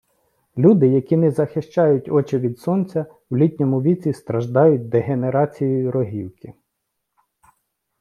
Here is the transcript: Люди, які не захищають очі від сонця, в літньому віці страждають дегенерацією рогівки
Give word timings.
Люди, 0.57 0.87
які 0.87 1.17
не 1.17 1.31
захищають 1.31 2.09
очі 2.09 2.37
від 2.37 2.59
сонця, 2.59 3.05
в 3.29 3.37
літньому 3.37 3.81
віці 3.81 4.13
страждають 4.13 4.89
дегенерацією 4.89 5.91
рогівки 5.91 6.53